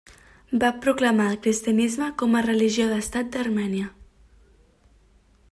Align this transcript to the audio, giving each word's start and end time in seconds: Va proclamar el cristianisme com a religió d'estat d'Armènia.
Va 0.61 0.69
proclamar 0.85 1.27
el 1.33 1.37
cristianisme 1.43 2.07
com 2.23 2.33
a 2.39 2.43
religió 2.47 2.89
d'estat 2.95 3.31
d'Armènia. 3.37 3.95